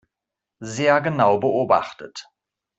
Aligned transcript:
Sehr 0.63 0.99
genau 1.01 1.37
beobachtet. 1.41 2.25